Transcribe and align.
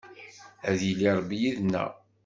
Ad 0.69 0.79
yili 0.85 1.09
Ṛebbi 1.17 1.37
yid-neɣ. 1.41 1.89